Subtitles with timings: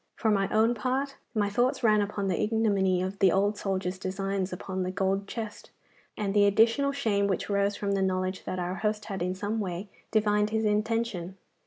[0.15, 4.51] For my own part, my thoughts ran upon the ignominy of the old soldier's designs
[4.51, 5.69] upon the gold chest,
[6.17, 9.59] and the additional shame which rose from the knowledge that our host had in some
[9.59, 11.37] way divined his intention.